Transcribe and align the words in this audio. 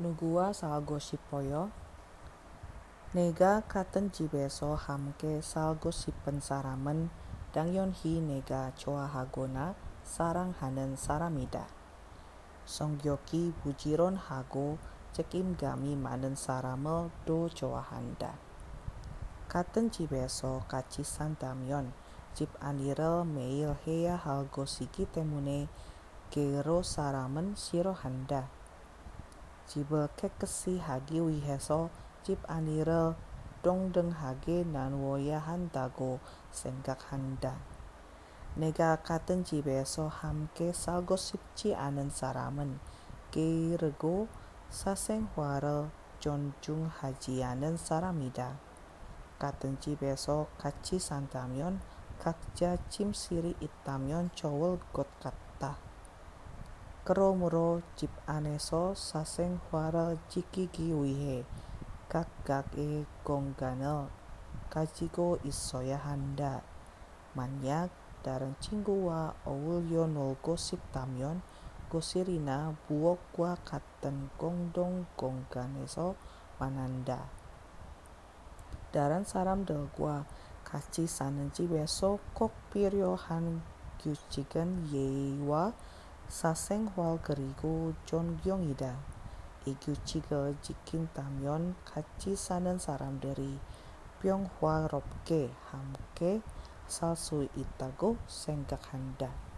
nuguwa 0.00 0.54
salgoshipoyo, 0.54 1.70
nega 3.14 3.60
katen 3.72 4.10
jibeso 4.12 4.70
hamke 4.76 5.40
salgoshipen 5.42 6.40
saramen 6.40 7.08
dangyonhi 7.56 8.20
nega 8.20 8.72
choahagona 8.76 9.72
sarang 10.04 10.52
hanen 10.60 10.96
saramida. 11.00 11.64
Songgyoki 12.68 13.54
bujiron 13.64 14.16
hago 14.28 14.76
cekim 15.16 15.56
gami 15.56 15.96
manen 15.96 16.36
saramel 16.36 17.08
do 17.26 17.48
choahanda. 17.48 18.34
Katen 19.48 19.88
jibeso 19.90 20.62
kacisan 20.68 21.36
damyon, 21.40 21.92
jip 22.36 22.52
anirel 22.60 23.24
meil 23.24 23.72
heya 23.88 24.16
halgosiki 24.20 25.06
temune 25.08 25.68
gero 26.30 26.82
saramen 26.84 27.56
sirohanda. 27.56 28.48
집을 29.66 30.08
깨끗이 30.16 30.78
하기 30.78 31.26
위해서 31.28 31.90
집안일을 32.22 33.14
동등하게 33.62 34.64
나누어야 34.64 35.38
한다고 35.40 36.20
생각한다. 36.52 37.56
내가 38.54 38.96
같은 39.02 39.44
집에서 39.44 40.08
함께 40.08 40.72
살고 40.72 41.16
싶지 41.16 41.74
않은 41.74 42.10
사람은 42.10 42.78
게으르고 43.32 44.28
사생활을 44.70 45.90
존중하지 46.20 47.42
않은 47.44 47.76
사람이다. 47.76 48.58
같은 49.38 49.78
집에서 49.80 50.46
같이 50.58 50.98
산다면 50.98 51.80
각자 52.18 52.76
짐실이 52.88 53.56
있다면 53.60 54.30
좋을 54.34 54.78
것 54.92 55.06
같다. 55.20 55.76
kromoro 57.06 57.86
chip 57.94 58.10
aneso 58.26 58.98
saseng 58.98 59.62
huara 59.70 60.18
chikiki 60.26 60.90
wihe 60.90 61.46
kakak 62.10 62.66
e 62.74 63.06
gonggano 63.22 64.10
kajiko 64.74 65.38
isoya 65.46 66.02
handa 66.02 66.66
manyak 67.38 67.94
daran 68.26 68.58
cingguwa 68.58 69.38
owulyo 69.46 70.10
nol 70.10 70.34
gosip 70.42 70.82
tamyon 70.90 71.46
gosirina 71.94 72.74
buok 72.90 73.22
kwa 73.30 73.54
katen 73.62 74.26
gongdong 74.34 75.06
gongganeso 75.14 76.18
mananda 76.58 77.30
daran 78.90 79.22
saram 79.22 79.62
del 79.62 79.86
kaci 80.66 81.06
sanenci 81.06 81.70
beso 81.70 82.18
kok 82.34 82.50
pirio 82.74 83.14
han 83.14 83.62
kyu 83.94 84.18
chicken 84.26 84.90
yeiwa 84.90 85.70
사생활 86.28 87.20
그리고 87.22 87.94
존경이다. 88.04 88.96
이규칙을 89.64 90.56
지킨 90.60 91.08
다면 91.14 91.76
같이 91.84 92.34
사는 92.34 92.76
사람들이 92.78 93.58
평화롭게 94.20 95.52
함께 95.66 96.42
살수 96.88 97.46
있다고 97.54 98.16
생각한다. 98.26 99.55